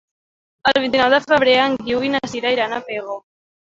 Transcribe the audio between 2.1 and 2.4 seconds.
i na